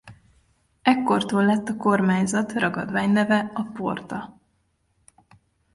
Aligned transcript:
Ekkortól 0.81 1.45
lett 1.45 1.69
a 1.69 1.75
kormányzat 1.77 2.53
ragadványneve 2.53 3.51
a 3.53 3.61
porta. 3.73 4.39